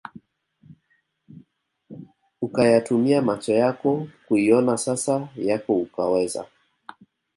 [2.41, 6.45] ukayatumia macho yako kuiona sasa yako ukaweza